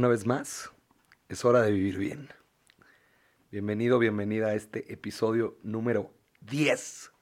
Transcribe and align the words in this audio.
Una 0.00 0.08
vez 0.08 0.24
más, 0.24 0.70
es 1.28 1.44
hora 1.44 1.60
de 1.60 1.72
vivir 1.72 1.98
bien. 1.98 2.30
Bienvenido, 3.52 3.98
bienvenida 3.98 4.46
a 4.46 4.54
este 4.54 4.90
episodio 4.90 5.58
número 5.62 6.10
10. 6.40 7.12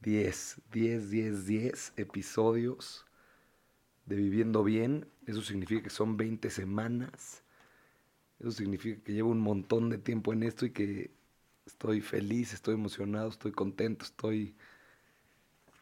10, 0.00 0.60
10, 0.70 1.10
10, 1.10 1.46
10 1.46 1.92
episodios 1.96 3.06
de 4.06 4.14
Viviendo 4.14 4.62
Bien. 4.62 5.08
Eso 5.26 5.42
significa 5.42 5.82
que 5.82 5.90
son 5.90 6.16
20 6.16 6.48
semanas. 6.50 7.42
Eso 8.38 8.52
significa 8.52 9.02
que 9.02 9.12
llevo 9.12 9.30
un 9.30 9.40
montón 9.40 9.90
de 9.90 9.98
tiempo 9.98 10.32
en 10.32 10.44
esto 10.44 10.66
y 10.66 10.70
que 10.70 11.10
estoy 11.66 12.02
feliz, 12.02 12.52
estoy 12.52 12.74
emocionado, 12.74 13.30
estoy 13.30 13.50
contento, 13.50 14.04
estoy, 14.04 14.54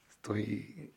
estoy 0.09 0.91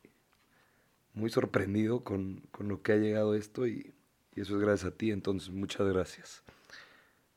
muy 1.13 1.29
sorprendido 1.29 2.01
con, 2.01 2.47
con 2.51 2.69
lo 2.69 2.81
que 2.81 2.93
ha 2.93 2.95
llegado 2.95 3.35
esto 3.35 3.67
y, 3.67 3.93
y 4.35 4.41
eso 4.41 4.55
es 4.55 4.61
gracias 4.61 4.93
a 4.93 4.95
ti, 4.95 5.11
entonces 5.11 5.49
muchas 5.49 5.87
gracias. 5.87 6.43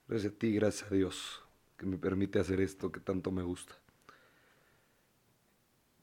Gracias 0.06 0.32
a 0.32 0.36
ti, 0.36 0.54
gracias 0.54 0.90
a 0.90 0.94
Dios 0.94 1.42
que 1.76 1.86
me 1.86 1.98
permite 1.98 2.38
hacer 2.38 2.60
esto 2.60 2.92
que 2.92 3.00
tanto 3.00 3.32
me 3.32 3.42
gusta. 3.42 3.74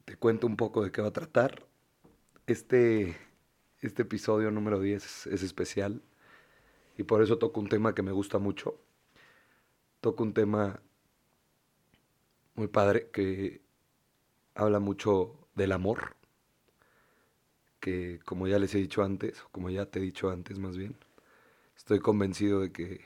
Te 0.06 0.16
cuento 0.18 0.48
un 0.48 0.58
poco 0.58 0.84
de 0.84 0.92
qué 0.92 1.02
va 1.02 1.10
a 1.10 1.14
tratar. 1.14 1.66
Este, 2.48 3.16
este 3.80 4.02
episodio 4.02 4.52
número 4.52 4.80
10 4.80 5.28
es 5.28 5.44
especial 5.44 6.02
y 6.98 7.04
por 7.04 7.22
eso 7.22 7.38
toco 7.38 7.62
un 7.62 7.70
tema 7.70 7.96
que 7.96 8.02
me 8.02 8.12
gusta 8.12 8.40
mucho. 8.40 8.76
Toco 10.02 10.24
un 10.24 10.34
tema 10.34 10.82
muy 12.56 12.68
padre 12.68 13.10
que 13.12 13.62
habla 14.56 14.80
mucho 14.80 15.48
del 15.56 15.72
amor 15.72 16.21
que 17.82 18.20
como 18.26 18.48
ya 18.48 18.60
les 18.60 18.74
he 18.76 18.78
dicho 18.78 19.04
antes, 19.04 19.42
o 19.42 19.50
como 19.50 19.70
ya 19.70 19.86
te 19.88 20.00
he 20.00 20.02
dicho 20.02 20.30
antes 20.30 20.60
más 20.60 20.78
bien, 20.78 20.96
estoy 21.76 22.00
convencido 22.00 22.62
de 22.62 22.72
que 22.72 23.02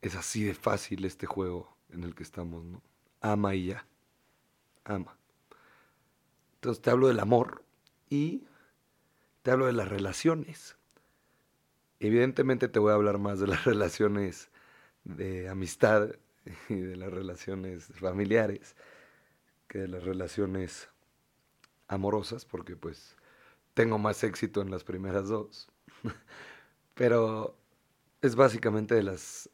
es 0.00 0.16
así 0.16 0.42
de 0.42 0.54
fácil 0.54 1.04
este 1.04 1.26
juego 1.26 1.76
en 1.90 2.02
el 2.02 2.14
que 2.14 2.24
estamos, 2.24 2.64
¿no? 2.64 2.82
Ama 3.20 3.54
y 3.54 3.66
ya. 3.66 3.86
Ama. 4.84 5.16
Entonces 6.54 6.82
te 6.82 6.90
hablo 6.90 7.08
del 7.08 7.20
amor 7.20 7.62
y 8.08 8.44
te 9.42 9.50
hablo 9.50 9.66
de 9.66 9.74
las 9.74 9.88
relaciones. 9.88 10.76
Evidentemente 12.00 12.68
te 12.68 12.78
voy 12.78 12.92
a 12.92 12.94
hablar 12.94 13.18
más 13.18 13.38
de 13.40 13.46
las 13.46 13.64
relaciones 13.66 14.50
de 15.04 15.48
amistad 15.48 16.14
y 16.70 16.76
de 16.76 16.96
las 16.96 17.12
relaciones 17.12 17.86
familiares 17.94 18.76
que 19.68 19.78
de 19.80 19.88
las 19.88 20.04
relaciones 20.04 20.88
amorosas, 21.90 22.44
porque 22.44 22.76
pues 22.76 23.16
tengo 23.74 23.98
más 23.98 24.22
éxito 24.24 24.62
en 24.62 24.70
las 24.70 24.84
primeras 24.84 25.28
dos. 25.28 25.68
Pero 26.94 27.56
es 28.22 28.36
básicamente 28.36 28.94
de 28.94 29.02
las 29.02 29.50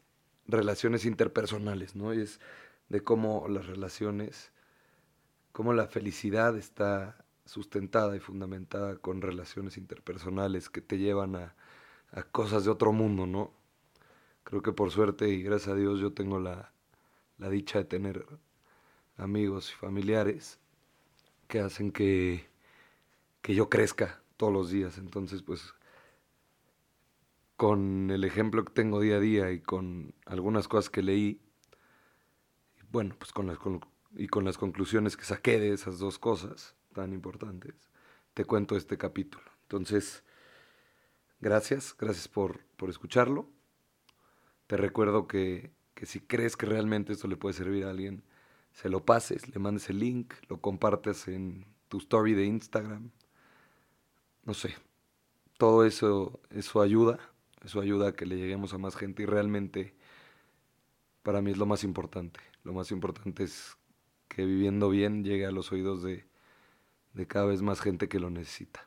relaciones 0.47 1.05
interpersonales, 1.05 1.97
¿no? 1.97 2.12
Y 2.14 2.20
es 2.20 2.41
de 2.89 3.03
cómo 3.03 3.47
las 3.48 3.67
relaciones, 3.67 4.53
cómo 5.53 5.73
la 5.73 5.87
felicidad 5.87 6.57
está 6.57 7.25
sustentada 7.47 8.17
y 8.17 8.20
fundamentada 8.20 8.97
con 8.98 9.23
relaciones 9.23 9.77
interpersonales 9.79 10.69
que 10.69 10.81
te 10.81 10.98
llevan 10.98 11.37
a, 11.37 11.55
cosas 12.33 12.64
de 12.64 12.70
otro 12.70 12.92
mundo, 12.92 13.27
¿no? 13.27 13.53
Creo 14.45 14.62
que 14.62 14.73
por 14.73 14.91
suerte 14.91 15.29
y 15.29 15.42
gracias 15.42 15.75
a 15.75 15.77
Dios 15.77 16.01
yo 16.01 16.12
tengo 16.12 16.39
la, 16.39 16.73
la 17.39 17.51
dicha 17.51 17.79
de 17.79 17.84
tener 17.84 18.27
amigos 19.17 19.70
y 19.73 19.75
familiares 19.75 20.61
que 21.46 21.61
hacen 21.61 21.92
que, 21.92 22.46
que 23.42 23.55
yo 23.55 23.68
crezca 23.68 24.23
todos 24.36 24.52
los 24.52 24.70
días. 24.70 24.98
Entonces, 24.98 25.42
pues, 25.42 25.74
con 27.57 28.11
el 28.11 28.24
ejemplo 28.24 28.64
que 28.64 28.73
tengo 28.73 29.01
día 29.01 29.17
a 29.17 29.20
día 29.20 29.51
y 29.51 29.61
con 29.61 30.14
algunas 30.27 30.68
cosas 30.68 30.90
que 30.90 31.02
leí, 31.02 31.40
bueno, 32.90 33.17
pues 33.18 33.33
con 33.33 33.46
las, 33.46 33.58
y 34.17 34.29
con 34.29 34.45
las 34.45 34.58
conclusiones 34.58 35.17
que 35.17 35.24
saqué 35.24 35.58
de 35.58 35.73
esas 35.73 35.98
dos 35.98 36.18
cosas 36.18 36.74
tan 36.92 37.12
importantes, 37.12 37.74
te 38.34 38.45
cuento 38.45 38.77
este 38.77 38.98
capítulo. 38.98 39.45
Entonces, 39.63 40.23
gracias, 41.40 41.95
gracias 41.98 42.28
por, 42.28 42.61
por 42.77 42.90
escucharlo. 42.90 43.48
Te 44.67 44.77
recuerdo 44.77 45.27
que, 45.27 45.73
que 45.95 46.07
si 46.07 46.20
crees 46.20 46.57
que 46.57 46.67
realmente 46.67 47.13
esto 47.13 47.28
le 47.28 47.36
puede 47.36 47.55
servir 47.55 47.84
a 47.84 47.90
alguien, 47.90 48.23
se 48.77 48.91
lo 48.91 49.07
pases, 49.07 49.48
le 49.48 49.59
mandes 49.59 49.89
el 49.89 50.01
link, 50.01 50.35
lo 50.51 50.61
compartes 50.61 51.29
en 51.29 51.64
tu 51.89 51.97
story 51.97 52.35
de 52.35 52.45
Instagram. 52.45 53.11
No 54.45 54.53
sé, 54.53 54.75
todo 55.57 55.87
eso, 55.87 56.41
eso 56.51 56.83
ayuda, 56.83 57.19
eso 57.64 57.81
ayuda 57.81 58.09
a 58.09 58.13
que 58.13 58.27
le 58.27 58.37
lleguemos 58.37 58.75
a 58.75 58.79
más 58.79 58.95
gente 58.95 59.23
y 59.23 59.27
realmente 59.27 59.95
para 61.23 61.41
mí 61.41 61.53
es 61.53 61.57
lo 61.57 61.64
más 61.64 61.85
importante. 61.85 62.39
Lo 62.64 62.75
más 62.75 62.91
importante 62.91 63.45
es 63.45 63.79
que 64.29 64.45
viviendo 64.45 64.91
bien 64.91 65.25
llegue 65.25 65.47
a 65.47 65.53
los 65.53 65.73
oídos 65.73 66.03
de, 66.03 66.27
de 67.14 67.27
cada 67.27 67.47
vez 67.47 67.63
más 67.63 67.81
gente 67.81 68.11
que 68.11 68.20
lo 68.20 68.29
necesita. 68.29 68.87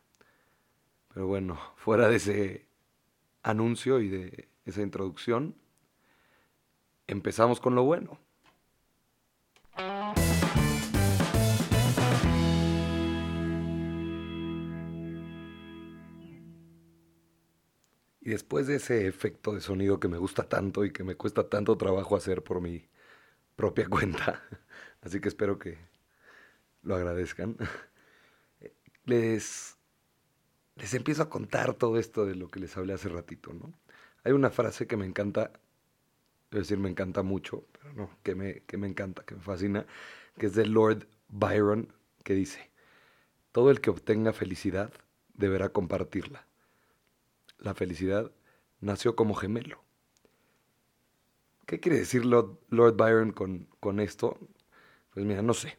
Pero 1.11 1.25
bueno, 1.25 1.59
fuera 1.77 2.09
de 2.09 2.17
ese 2.17 2.67
anuncio 3.41 4.01
y 4.01 4.09
de 4.09 4.49
esa 4.65 4.83
introducción, 4.83 5.55
empezamos 7.07 7.59
con 7.59 7.73
lo 7.73 7.85
bueno. 7.85 8.19
Después 18.29 18.67
de 18.67 18.75
ese 18.75 19.07
efecto 19.07 19.53
de 19.53 19.61
sonido 19.61 19.99
que 19.99 20.07
me 20.07 20.19
gusta 20.19 20.43
tanto 20.43 20.85
y 20.85 20.91
que 20.91 21.03
me 21.03 21.15
cuesta 21.15 21.49
tanto 21.49 21.75
trabajo 21.77 22.15
hacer 22.15 22.43
por 22.43 22.61
mi 22.61 22.87
propia 23.55 23.87
cuenta, 23.89 24.43
así 25.01 25.19
que 25.19 25.29
espero 25.29 25.57
que 25.57 25.79
lo 26.83 26.95
agradezcan, 26.95 27.57
les, 29.05 29.77
les 30.75 30.93
empiezo 30.93 31.23
a 31.23 31.29
contar 31.29 31.73
todo 31.73 31.97
esto 31.97 32.27
de 32.27 32.35
lo 32.35 32.49
que 32.49 32.59
les 32.59 32.77
hablé 32.77 32.93
hace 32.93 33.09
ratito, 33.09 33.51
¿no? 33.51 33.73
Hay 34.23 34.33
una 34.33 34.51
frase 34.51 34.85
que 34.85 34.95
me 34.95 35.07
encanta, 35.07 35.51
es 36.51 36.59
decir, 36.59 36.77
me 36.77 36.89
encanta 36.89 37.23
mucho, 37.23 37.65
pero 37.71 37.93
no, 37.93 38.11
que 38.21 38.35
me, 38.35 38.61
que 38.61 38.77
me 38.77 38.87
encanta, 38.87 39.23
que 39.23 39.33
me 39.33 39.41
fascina, 39.41 39.87
que 40.37 40.45
es 40.45 40.53
de 40.53 40.67
Lord 40.67 41.07
Byron, 41.29 41.91
que 42.23 42.35
dice, 42.35 42.69
todo 43.51 43.71
el 43.71 43.81
que 43.81 43.89
obtenga 43.89 44.33
felicidad 44.33 44.93
deberá 45.33 45.69
compartirla 45.69 46.48
la 47.59 47.73
felicidad 47.73 48.31
nació 48.81 49.15
como 49.15 49.33
gemelo. 49.33 49.83
¿Qué 51.65 51.79
quiere 51.79 51.99
decir 51.99 52.25
Lord, 52.25 52.57
Byron 52.69 53.31
con, 53.31 53.67
con, 53.79 53.99
esto? 53.99 54.39
Pues 55.13 55.25
mira, 55.25 55.41
no 55.41 55.53
sé. 55.53 55.77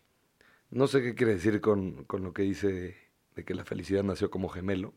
No 0.71 0.87
sé 0.87 1.03
qué 1.03 1.15
quiere 1.15 1.35
decir 1.35 1.61
con, 1.61 2.07
lo 2.09 2.33
que 2.33 2.43
dice 2.43 2.97
de, 3.35 3.45
que 3.45 3.55
la 3.55 3.65
felicidad 3.65 4.05
nació 4.05 4.31
como 4.31 4.49
gemelo. 4.49 4.95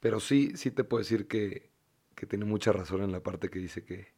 Pero 0.00 0.18
sí, 0.20 0.56
sí 0.56 0.70
te 0.70 0.84
puedo 0.84 1.02
decir 1.02 1.28
que, 1.28 1.70
que 2.14 2.26
tiene 2.26 2.44
mucha 2.44 2.72
razón 2.72 3.02
en 3.02 3.12
la 3.12 3.22
parte 3.22 3.50
que 3.50 3.58
dice 3.58 3.84
que 3.84 4.08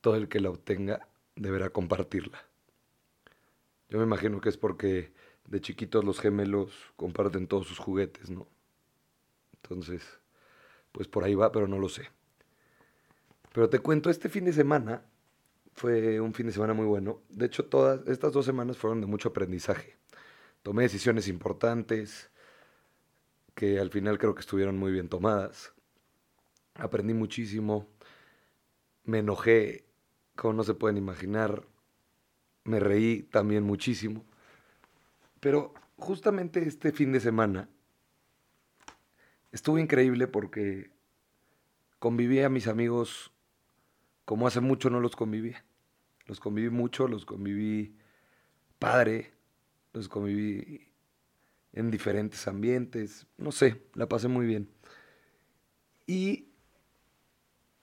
todo 0.00 0.16
el 0.16 0.28
que 0.28 0.40
la 0.40 0.50
obtenga 0.50 1.08
deberá 1.36 1.70
compartirla. 1.70 2.42
Yo 3.88 3.98
me 3.98 4.04
imagino 4.04 4.40
que 4.40 4.48
es 4.48 4.56
porque 4.56 5.12
de 5.46 5.60
chiquitos 5.60 6.04
los 6.04 6.20
gemelos 6.20 6.72
comparten 6.96 7.46
todos 7.46 7.66
sus 7.66 7.78
juguetes, 7.78 8.30
¿no? 8.30 8.48
Entonces, 9.62 10.02
pues 10.92 11.08
por 11.08 11.24
ahí 11.24 11.34
va, 11.34 11.52
pero 11.52 11.68
no 11.68 11.78
lo 11.78 11.88
sé. 11.88 12.08
Pero 13.52 13.68
te 13.68 13.78
cuento, 13.78 14.10
este 14.10 14.28
fin 14.28 14.44
de 14.44 14.52
semana 14.52 15.02
fue 15.74 16.20
un 16.20 16.34
fin 16.34 16.46
de 16.46 16.52
semana 16.52 16.74
muy 16.74 16.86
bueno. 16.86 17.22
De 17.28 17.46
hecho, 17.46 17.64
todas 17.66 18.06
estas 18.08 18.32
dos 18.32 18.44
semanas 18.44 18.76
fueron 18.76 19.00
de 19.00 19.06
mucho 19.06 19.30
aprendizaje. 19.30 19.96
Tomé 20.62 20.82
decisiones 20.82 21.28
importantes 21.28 22.30
que 23.54 23.78
al 23.78 23.90
final 23.90 24.18
creo 24.18 24.34
que 24.34 24.40
estuvieron 24.40 24.76
muy 24.78 24.92
bien 24.92 25.08
tomadas. 25.08 25.72
Aprendí 26.74 27.14
muchísimo. 27.14 27.88
Me 29.04 29.18
enojé, 29.18 29.86
como 30.36 30.54
no 30.54 30.64
se 30.64 30.74
pueden 30.74 30.96
imaginar. 30.96 31.64
Me 32.64 32.80
reí 32.80 33.22
también 33.22 33.64
muchísimo. 33.64 34.24
Pero 35.40 35.74
justamente 35.96 36.66
este 36.66 36.92
fin 36.92 37.12
de 37.12 37.20
semana 37.20 37.68
estuvo 39.52 39.78
increíble 39.78 40.26
porque 40.26 40.90
conviví 41.98 42.40
a 42.40 42.48
mis 42.48 42.68
amigos 42.68 43.32
como 44.24 44.46
hace 44.46 44.60
mucho 44.60 44.90
no 44.90 45.00
los 45.00 45.16
convivía. 45.16 45.64
Los 46.26 46.40
conviví 46.40 46.68
mucho, 46.68 47.08
los 47.08 47.24
conviví 47.24 47.96
padre, 48.78 49.32
los 49.94 50.08
conviví 50.08 50.86
en 51.72 51.90
diferentes 51.90 52.46
ambientes, 52.46 53.26
no 53.38 53.52
sé, 53.52 53.80
la 53.94 54.06
pasé 54.08 54.28
muy 54.28 54.46
bien. 54.46 54.68
Y 56.06 56.48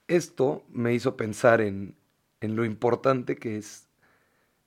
esto 0.07 0.63
me 0.69 0.93
hizo 0.93 1.17
pensar 1.17 1.61
en, 1.61 1.95
en, 2.41 2.55
lo 2.55 2.65
importante 2.65 3.37
que 3.37 3.57
es 3.57 3.87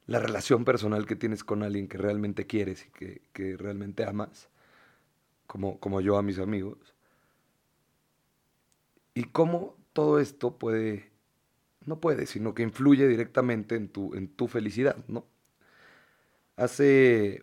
la 0.06 0.18
relación 0.18 0.64
personal 0.64 1.06
que 1.06 1.16
tienes 1.16 1.44
con 1.44 1.62
alguien 1.62 1.86
que 1.86 1.98
realmente 1.98 2.46
quieres 2.46 2.86
y 2.86 2.90
que, 2.90 3.22
que 3.32 3.56
realmente 3.56 4.04
amas 4.04 4.48
como, 5.48 5.80
como 5.80 6.00
yo 6.00 6.16
a 6.16 6.22
mis 6.22 6.38
amigos, 6.38 6.94
y 9.14 9.24
cómo 9.24 9.76
todo 9.92 10.20
esto 10.20 10.58
puede, 10.58 11.10
no 11.84 12.00
puede, 12.00 12.26
sino 12.26 12.54
que 12.54 12.62
influye 12.62 13.08
directamente 13.08 13.74
en 13.74 13.88
tu, 13.88 14.14
en 14.14 14.28
tu 14.28 14.46
felicidad, 14.46 14.96
¿no? 15.08 15.26
Hace, 16.54 17.42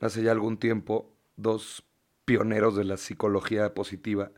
hace 0.00 0.24
ya 0.24 0.32
algún 0.32 0.56
tiempo, 0.56 1.14
dos 1.36 1.84
pioneros 2.24 2.74
de 2.74 2.82
la 2.82 2.96
psicología 2.96 3.74
positiva, 3.74 4.32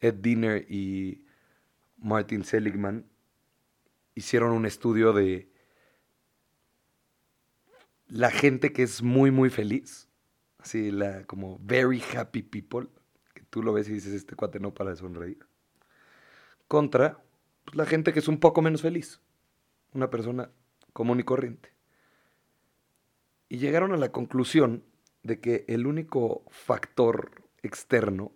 Ed 0.00 0.14
Diner 0.14 0.66
y 0.68 1.24
Martin 1.98 2.44
Seligman, 2.44 3.06
hicieron 4.16 4.50
un 4.50 4.66
estudio 4.66 5.12
de 5.12 5.48
la 8.08 8.30
gente 8.30 8.72
que 8.72 8.82
es 8.82 9.02
muy, 9.02 9.30
muy 9.30 9.48
feliz, 9.48 10.08
así, 10.62 10.90
la 10.90 11.24
como 11.24 11.58
very 11.60 12.02
happy 12.16 12.42
people, 12.42 12.88
que 13.34 13.42
tú 13.42 13.62
lo 13.62 13.72
ves 13.72 13.88
y 13.88 13.94
dices, 13.94 14.12
este 14.12 14.36
cuate 14.36 14.60
no 14.60 14.72
para 14.72 14.94
sonreír, 14.96 15.44
contra 16.68 17.22
pues, 17.64 17.76
la 17.76 17.84
gente 17.86 18.12
que 18.12 18.20
es 18.20 18.28
un 18.28 18.38
poco 18.38 18.62
menos 18.62 18.82
feliz, 18.82 19.20
una 19.92 20.08
persona 20.10 20.50
común 20.92 21.20
y 21.20 21.24
corriente. 21.24 21.70
Y 23.48 23.58
llegaron 23.58 23.92
a 23.92 23.98
la 23.98 24.12
conclusión 24.12 24.84
de 25.22 25.40
que 25.40 25.64
el 25.68 25.86
único 25.86 26.42
factor 26.50 27.42
externo 27.62 28.32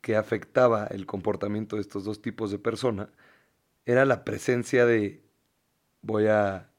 que 0.00 0.16
afectaba 0.16 0.86
el 0.86 1.06
comportamiento 1.06 1.76
de 1.76 1.82
estos 1.82 2.04
dos 2.04 2.20
tipos 2.22 2.50
de 2.50 2.58
persona 2.58 3.10
era 3.86 4.04
la 4.04 4.24
presencia 4.24 4.86
de, 4.86 5.22
voy 6.02 6.26
a 6.26 6.70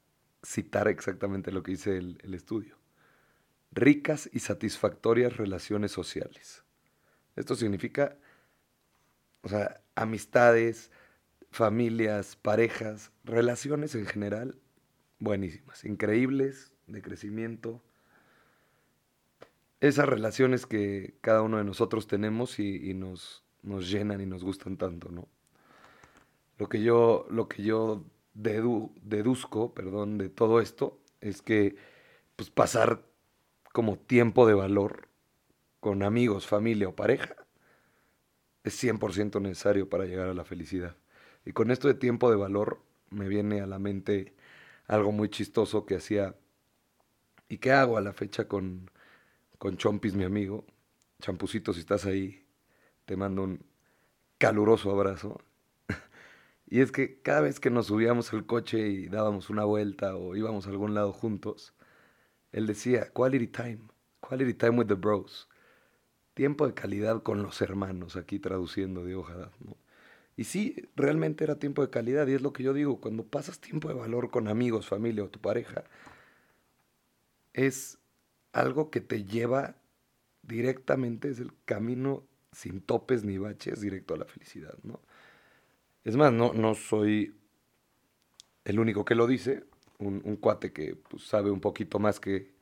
citar 0.44 0.88
exactamente 0.88 1.52
lo 1.52 1.64
que 1.64 1.72
dice 1.72 1.98
el 1.98 2.34
estudio, 2.34 2.78
ricas 3.76 4.30
y 4.32 4.40
satisfactorias 4.40 5.38
relaciones 5.38 5.92
sociales. 5.92 6.64
Esto 7.36 7.56
significa, 7.56 8.18
o 9.42 9.50
sea, 9.50 9.82
amistades, 9.96 10.92
familias, 11.52 12.38
parejas, 12.38 13.12
relaciones 13.26 13.94
en 13.94 14.06
general, 14.06 14.60
buenísimas, 15.20 15.84
increíbles, 15.84 16.72
de 16.88 17.02
crecimiento. 17.02 17.84
Esas 19.82 20.08
relaciones 20.08 20.66
que 20.66 21.18
cada 21.22 21.42
uno 21.42 21.58
de 21.58 21.66
nosotros 21.66 22.08
tenemos 22.08 22.60
y, 22.60 22.94
nos, 22.94 23.44
nos 23.62 23.90
llenan 23.90 24.22
y 24.22 24.26
nos 24.26 24.44
gustan 24.44 24.78
tanto, 24.78 25.10
¿no? 25.10 25.28
Lo 26.58 26.70
que 26.70 26.82
yo, 26.82 27.28
lo 27.30 27.50
que 27.50 27.64
yo 27.64 28.06
deduzco, 28.34 29.74
perdón, 29.74 30.18
de 30.18 30.30
todo 30.30 30.62
esto 30.62 31.02
es 31.20 31.42
que 31.42 31.76
pues, 32.38 32.50
pasar 32.50 33.04
como 33.76 33.98
tiempo 33.98 34.48
de 34.48 34.54
valor 34.54 35.10
con 35.82 36.02
amigos, 36.02 36.48
familia 36.48 36.88
o 36.88 36.96
pareja 36.96 37.36
es 38.64 38.82
100% 38.82 39.42
necesario 39.42 39.90
para 39.90 40.06
llegar 40.06 40.30
a 40.30 40.34
la 40.34 40.46
felicidad. 40.46 40.96
Y 41.44 41.52
con 41.52 41.70
esto 41.72 41.90
de 41.90 41.94
tiempo 41.94 42.30
de 42.30 42.38
valor 42.38 42.80
me 43.10 43.28
viene 43.28 43.60
a 43.60 43.68
la 43.68 43.78
mente 43.78 44.34
algo 44.88 45.12
muy 45.12 45.28
chistoso 45.28 45.86
que 45.86 45.98
hacía 45.98 46.38
y 47.50 47.58
que 47.58 47.74
hago 47.74 47.98
a 47.98 48.02
la 48.02 48.14
fecha 48.14 48.48
con, 48.48 48.90
con 49.58 49.76
Chompis, 49.76 50.14
mi 50.14 50.24
amigo. 50.24 50.66
Champucito, 51.20 51.74
si 51.74 51.82
estás 51.82 52.06
ahí, 52.06 52.46
te 53.04 53.18
mando 53.18 53.44
un 53.44 53.60
caluroso 54.38 54.90
abrazo. 54.90 55.42
y 56.66 56.80
es 56.80 56.94
que 56.94 57.20
cada 57.22 57.42
vez 57.42 57.60
que 57.60 57.72
nos 57.72 57.88
subíamos 57.88 58.32
al 58.32 58.46
coche 58.46 58.88
y 58.88 59.08
dábamos 59.08 59.50
una 59.50 59.66
vuelta 59.66 60.16
o 60.16 60.34
íbamos 60.38 60.66
a 60.66 60.70
algún 60.70 60.94
lado 60.94 61.12
juntos, 61.12 61.75
él 62.56 62.68
decía, 62.68 63.12
quality 63.12 63.48
time, 63.48 63.80
quality 64.22 64.54
time 64.54 64.78
with 64.78 64.88
the 64.88 64.94
bros. 64.94 65.50
Tiempo 66.36 66.66
de 66.66 66.74
calidad 66.74 67.22
con 67.22 67.44
los 67.44 67.62
hermanos, 67.62 68.16
aquí 68.16 68.40
traduciendo 68.40 69.04
de 69.04 69.14
Haddad, 69.14 69.52
¿no? 69.60 69.76
Y 70.38 70.46
sí, 70.46 70.88
realmente 70.96 71.44
era 71.44 71.60
tiempo 71.60 71.82
de 71.82 71.90
calidad, 71.90 72.28
y 72.28 72.34
es 72.34 72.42
lo 72.42 72.54
que 72.54 72.64
yo 72.64 72.74
digo, 72.74 73.02
cuando 73.02 73.26
pasas 73.26 73.60
tiempo 73.60 73.90
de 73.90 73.96
valor 73.96 74.32
con 74.32 74.48
amigos, 74.48 74.88
familia 74.88 75.26
o 75.26 75.30
tu 75.30 75.42
pareja, 75.42 75.84
es 77.52 77.98
algo 78.54 78.90
que 78.90 79.02
te 79.02 79.26
lleva 79.26 79.76
directamente, 80.42 81.30
es 81.30 81.42
el 81.42 81.52
camino 81.66 82.24
sin 82.54 82.80
topes 82.80 83.26
ni 83.26 83.38
baches 83.38 83.82
directo 83.82 84.14
a 84.14 84.18
la 84.18 84.26
felicidad, 84.26 84.78
¿no? 84.84 85.02
Es 86.06 86.16
más, 86.16 86.32
no, 86.32 86.54
no 86.54 86.74
soy 86.74 87.36
el 88.64 88.80
único 88.80 89.04
que 89.04 89.16
lo 89.16 89.28
dice, 89.28 89.66
un, 90.00 90.36
cuate 90.38 90.72
que 90.74 90.96
pues, 90.96 91.24
sabe 91.24 91.52
un 91.52 91.62
poquito 91.62 92.00
más 92.00 92.20
que, 92.20 92.54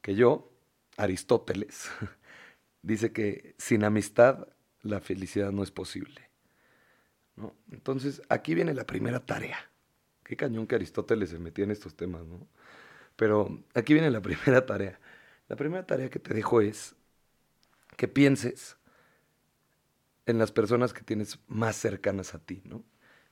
que 0.00 0.14
yo, 0.14 0.50
Aristóteles, 0.96 1.90
dice 2.82 3.12
que 3.12 3.54
sin 3.58 3.84
amistad 3.84 4.48
la 4.82 5.00
felicidad 5.00 5.52
no 5.52 5.62
es 5.62 5.70
posible. 5.70 6.28
¿no? 7.36 7.54
Entonces, 7.70 8.22
aquí 8.28 8.54
viene 8.54 8.74
la 8.74 8.86
primera 8.86 9.20
tarea. 9.24 9.58
Qué 10.24 10.36
cañón 10.36 10.66
que 10.66 10.74
Aristóteles 10.74 11.30
se 11.30 11.38
metía 11.38 11.64
en 11.64 11.70
estos 11.70 11.94
temas, 11.94 12.26
¿no? 12.26 12.46
Pero 13.16 13.62
aquí 13.74 13.94
viene 13.94 14.10
la 14.10 14.20
primera 14.22 14.66
tarea. 14.66 15.00
La 15.48 15.56
primera 15.56 15.86
tarea 15.86 16.10
que 16.10 16.18
te 16.18 16.34
dejo 16.34 16.60
es 16.60 16.94
que 17.96 18.08
pienses 18.08 18.76
en 20.26 20.38
las 20.38 20.52
personas 20.52 20.92
que 20.92 21.02
tienes 21.02 21.38
más 21.48 21.76
cercanas 21.76 22.34
a 22.34 22.38
ti, 22.38 22.60
¿no? 22.64 22.84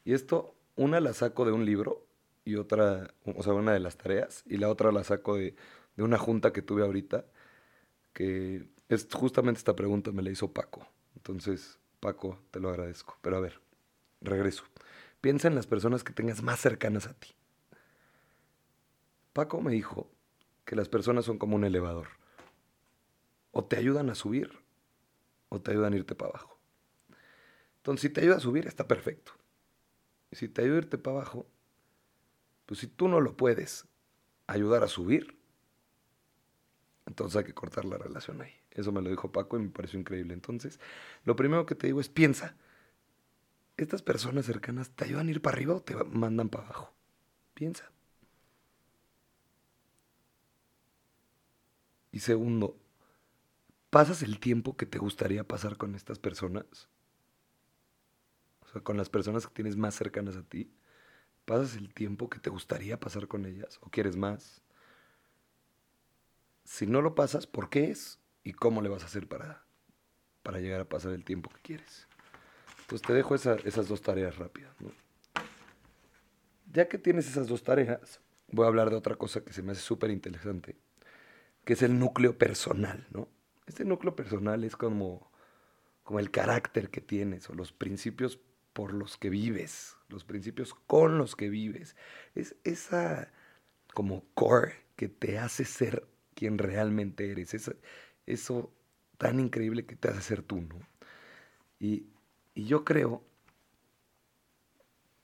Y 0.04 0.14
esto, 0.14 0.56
una 0.76 1.00
la 1.00 1.12
saco 1.12 1.44
de 1.44 1.52
un 1.52 1.64
libro 1.66 2.05
y 2.46 2.54
otra, 2.54 3.12
o 3.25 3.43
sea, 3.43 3.52
una 3.52 3.72
de 3.72 3.81
las 3.81 3.98
tareas, 3.98 4.44
y 4.46 4.56
la 4.56 4.70
otra 4.70 4.93
la 4.93 5.04
saco 5.04 5.37
de, 5.37 5.56
de 5.96 6.02
una 6.02 6.16
junta 6.16 6.52
que 6.52 6.62
tuve 6.62 6.82
ahorita, 6.82 7.26
que 8.12 8.69
es 8.88 9.08
justamente 9.12 9.58
esta 9.58 9.76
pregunta 9.76 10.12
me 10.12 10.22
la 10.22 10.31
hizo 10.31 10.52
Paco. 10.52 10.87
Entonces, 11.16 11.81
Paco, 12.00 12.38
te 12.52 12.60
lo 12.60 12.70
agradezco. 12.70 13.19
Pero 13.20 13.37
a 13.37 13.40
ver, 13.40 13.60
regreso. 14.20 14.64
Piensa 15.20 15.48
en 15.48 15.56
las 15.56 15.66
personas 15.66 16.04
que 16.04 16.12
tengas 16.12 16.43
más 16.43 16.60
cercanas 16.60 17.08
a 17.08 17.14
ti. 17.14 17.34
Paco 19.32 19.60
me 19.60 19.72
dijo 19.72 20.08
que 20.64 20.76
las 20.76 20.88
personas 20.88 21.25
son 21.25 21.38
como 21.38 21.56
un 21.56 21.64
elevador. 21.64 22.08
O 23.50 23.64
te 23.64 23.76
ayudan 23.76 24.08
a 24.08 24.14
subir 24.14 24.50
o 25.49 25.60
te 25.60 25.72
ayudan 25.72 25.94
a 25.94 25.96
irte 25.96 26.14
para 26.14 26.31
abajo. 26.31 26.58
Entonces, 27.78 28.02
si 28.02 28.11
te 28.11 28.20
ayuda 28.20 28.37
a 28.37 28.40
subir, 28.40 28.66
está 28.66 28.87
perfecto. 28.87 29.32
Y 30.30 30.37
si 30.37 30.49
te 30.49 30.62
ayuda 30.62 30.76
a 30.76 30.78
irte 30.78 30.99
para 30.99 31.18
abajo, 31.18 31.47
pues 32.66 32.80
si 32.80 32.88
tú 32.88 33.08
no 33.08 33.20
lo 33.20 33.37
puedes 33.37 33.87
ayudar 34.46 34.82
a 34.82 34.88
subir, 34.88 35.37
entonces 37.06 37.37
hay 37.37 37.44
que 37.44 37.54
cortar 37.54 37.85
la 37.85 37.99
relación 37.99 38.42
ahí. 38.42 38.52
Eso 38.73 38.92
me 38.92 39.00
lo 39.00 39.08
dijo 39.08 39.32
Paco 39.32 39.56
y 39.56 39.62
me 39.62 39.70
pareció 39.70 39.99
increíble. 39.99 40.35
Entonces, 40.35 40.80
lo 41.25 41.37
primero 41.37 41.64
que 41.64 41.75
te 41.75 41.87
digo 41.87 42.00
es 42.00 42.08
piensa, 42.08 42.56
¿estas 43.76 44.02
personas 44.02 44.44
cercanas 44.44 44.90
te 44.90 45.04
ayudan 45.04 45.28
a 45.28 45.30
ir 45.30 45.40
para 45.40 45.56
arriba 45.56 45.75
o 45.75 45.82
te 45.82 45.94
mandan 45.94 46.49
para 46.49 46.64
abajo? 46.64 46.92
Piensa. 47.54 47.90
Y 52.12 52.20
segundo, 52.20 52.78
¿pasas 53.90 54.23
el 54.23 54.40
tiempo 54.40 54.76
que 54.76 54.87
te 54.87 54.99
gustaría 54.99 55.44
pasar 55.44 55.76
con 55.76 55.94
estas 55.94 56.18
personas? 56.18 56.88
O 58.61 58.68
sea, 58.68 58.80
con 58.82 58.96
las 58.96 59.08
personas 59.08 59.46
que 59.46 59.54
tienes 59.54 59.76
más 59.76 59.94
cercanas 59.94 60.37
a 60.37 60.42
ti. 60.42 60.70
¿Pasas 61.46 61.76
el 61.76 61.94
tiempo 61.94 62.28
que 62.28 62.40
te 62.40 62.50
gustaría 62.50 62.98
pasar 62.98 63.28
con 63.28 63.46
ellas? 63.46 63.78
¿O 63.80 63.88
quieres 63.88 64.16
más? 64.16 64.60
Si 66.64 66.88
no 66.88 67.00
lo 67.00 67.14
pasas, 67.14 67.46
¿por 67.46 67.70
qué 67.70 67.90
es? 67.92 68.18
¿Y 68.42 68.52
cómo 68.52 68.82
le 68.82 68.88
vas 68.88 69.04
a 69.04 69.06
hacer 69.06 69.28
para, 69.28 69.64
para 70.42 70.58
llegar 70.58 70.80
a 70.80 70.88
pasar 70.88 71.12
el 71.12 71.24
tiempo 71.24 71.48
que 71.50 71.60
quieres? 71.62 72.08
Pues 72.88 73.00
te 73.00 73.14
dejo 73.14 73.36
esas 73.36 73.88
dos 73.88 74.02
tareas 74.02 74.36
rápidas. 74.38 74.74
Ya 76.72 76.88
que 76.88 76.98
tienes 76.98 77.28
esas 77.28 77.46
dos 77.46 77.62
tareas, 77.62 78.20
voy 78.48 78.64
a 78.64 78.68
hablar 78.68 78.90
de 78.90 78.96
otra 78.96 79.14
cosa 79.14 79.44
que 79.44 79.52
se 79.52 79.62
me 79.62 79.70
hace 79.70 79.82
súper 79.82 80.10
interesante, 80.10 80.76
que 81.64 81.74
es 81.74 81.82
el 81.82 81.96
núcleo 81.96 82.36
personal, 82.36 83.06
¿no? 83.10 83.28
Este 83.66 83.84
núcleo 83.84 84.16
personal 84.16 84.64
es 84.64 84.74
como, 84.74 85.30
como 86.02 86.18
el 86.18 86.32
carácter 86.32 86.90
que 86.90 87.00
tienes 87.00 87.48
o 87.50 87.54
los 87.54 87.72
principios 87.72 88.40
por 88.76 88.92
los 88.92 89.16
que 89.16 89.30
vives, 89.30 89.97
los 90.11 90.25
principios 90.25 90.75
con 90.75 91.16
los 91.16 91.35
que 91.35 91.49
vives. 91.49 91.97
Es 92.35 92.56
esa 92.62 93.33
como 93.95 94.23
core 94.35 94.75
que 94.97 95.09
te 95.09 95.38
hace 95.38 95.64
ser 95.64 96.06
quien 96.35 96.59
realmente 96.59 97.30
eres. 97.30 97.54
Eso, 97.54 97.73
eso 98.26 98.71
tan 99.16 99.40
increíble 99.40 99.87
que 99.87 99.97
te 99.97 100.09
hace 100.09 100.21
ser 100.21 100.42
tú, 100.42 100.61
¿no? 100.61 100.78
Y, 101.80 102.04
y 102.54 102.66
yo 102.66 102.85
creo, 102.85 103.25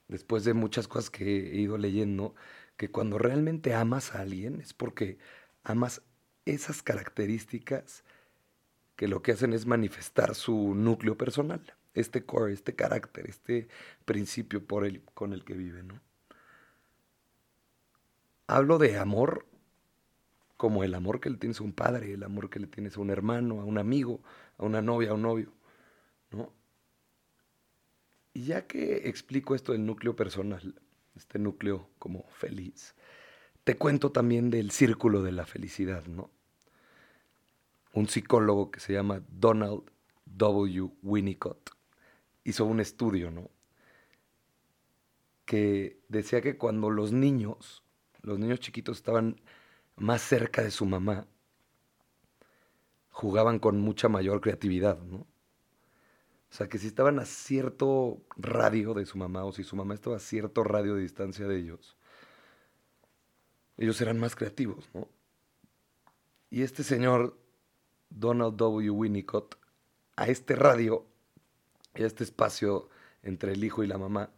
después 0.09 0.44
de 0.44 0.54
muchas 0.54 0.88
cosas 0.88 1.11
que 1.11 1.52
he 1.52 1.56
ido 1.56 1.76
leyendo, 1.76 2.35
que 2.78 2.90
cuando 2.90 3.18
realmente 3.18 3.75
amas 3.75 4.14
a 4.14 4.23
alguien 4.23 4.62
es 4.62 4.73
porque 4.73 5.18
amas 5.62 6.00
esas 6.47 6.82
características 6.82 8.02
que 8.97 9.09
lo 9.09 9.21
que 9.21 9.32
hacen 9.32 9.52
es 9.52 9.66
manifestar 9.66 10.35
su 10.35 10.75
núcleo 10.75 11.18
personal 11.18 11.76
este 11.94 12.25
core, 12.25 12.52
este 12.52 12.75
carácter, 12.75 13.28
este 13.28 13.68
principio 14.04 14.64
por 14.64 14.84
el, 14.84 15.02
con 15.14 15.32
el 15.32 15.44
que 15.44 15.54
vive, 15.54 15.82
¿no? 15.82 16.00
Hablo 18.46 18.78
de 18.78 18.99
amor 18.99 19.46
como 20.56 20.84
el 20.84 20.94
amor 20.94 21.20
que 21.20 21.30
le 21.30 21.37
tienes 21.37 21.61
a 21.61 21.64
un 21.64 21.72
padre, 21.72 22.12
el 22.12 22.22
amor 22.22 22.49
que 22.49 22.61
le 22.61 22.66
tienes 22.66 22.96
a 22.96 23.00
un 23.00 23.11
hermano, 23.11 23.61
a 23.61 23.64
un 23.64 23.78
amigo, 23.78 24.20
a 24.58 24.64
una 24.64 24.80
novia, 24.80 25.11
a 25.11 25.14
un 25.14 25.22
novio, 25.22 25.52
¿no? 26.30 26.52
Y 28.34 28.44
ya 28.44 28.66
que 28.66 29.08
explico 29.08 29.54
esto 29.54 29.72
del 29.72 29.84
núcleo 29.84 30.16
personal, 30.16 30.80
este 31.16 31.38
núcleo 31.38 31.90
como 31.99 32.25
feliz, 32.30 32.94
te 33.64 33.76
cuento 33.76 34.12
también 34.12 34.50
del 34.50 34.70
círculo 34.70 35.22
de 35.22 35.32
la 35.32 35.46
felicidad, 35.46 36.06
¿no? 36.06 36.30
Un 37.92 38.08
psicólogo 38.08 38.70
que 38.70 38.80
se 38.80 38.92
llama 38.92 39.22
Donald 39.28 39.82
W. 40.26 40.90
Winnicott 41.02 41.70
hizo 42.44 42.64
un 42.64 42.80
estudio, 42.80 43.30
¿no? 43.30 43.50
Que 45.44 46.00
decía 46.08 46.40
que 46.40 46.56
cuando 46.56 46.90
los 46.90 47.12
niños, 47.12 47.82
los 48.22 48.38
niños 48.38 48.61
chiquitos 48.61 48.99
estaban 48.99 49.40
más 49.96 50.22
cerca 50.22 50.62
de 50.62 50.70
su 50.70 50.87
mamá, 50.87 51.26
jugaban 53.11 53.58
con 53.58 53.80
mucha 53.80 54.08
mayor 54.08 54.40
creatividad, 54.40 54.99
¿no? 55.02 55.18
O 56.52 56.54
sea, 56.54 56.68
que 56.68 56.78
si 56.78 56.87
estaban 56.87 57.18
a 57.18 57.25
cierto 57.25 58.20
radio 58.37 58.92
de 58.92 59.06
su 59.06 59.16
mamá 59.16 59.44
o 59.44 59.52
si 59.52 59.64
su 59.64 59.75
mamá 59.75 59.94
estaba 59.94 60.16
a 60.16 60.20
cierto 60.20 60.64
radio 60.64 60.96
de 60.96 61.02
distancia 61.02 61.46
de 61.46 61.58
ellos, 61.58 61.96
ellos 63.78 64.00
eran 64.00 64.20
más 64.20 64.37
creativos, 64.37 64.90
¿no? 64.92 65.08
Y 66.50 66.62
este 66.62 66.82
señor, 66.82 67.38
Donald 68.11 68.56
W. 68.56 68.90
Winnicott, 68.90 69.56
a 70.16 70.26
este 70.26 70.54
radio, 70.54 71.06
este 71.94 72.25
espacio 72.25 72.88
entre 73.22 73.52
el 73.52 73.64
hijo 73.64 73.82
y 73.82 73.87
la 73.87 73.99
mamá, 73.99 74.30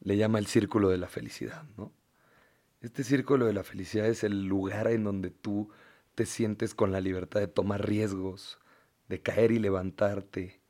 le 0.00 0.16
llama 0.16 0.38
el 0.38 0.46
círculo 0.46 0.88
de 0.88 0.98
la 0.98 1.08
felicidad, 1.08 1.64
¿no? 1.76 1.92
Este 2.80 3.02
círculo 3.02 3.46
de 3.46 3.52
la 3.52 3.64
felicidad 3.64 4.06
es 4.06 4.22
el 4.22 4.46
lugar 4.46 4.86
en 4.88 5.02
donde 5.02 5.30
tú 5.30 5.70
te 6.14 6.26
sientes 6.26 6.74
con 6.74 6.92
la 6.92 7.00
libertad 7.00 7.40
de 7.40 7.48
tomar 7.48 7.84
riesgos, 7.86 8.58
de 9.08 9.20
caer 9.20 9.50
y 9.50 9.58
levantarte, 9.58 10.60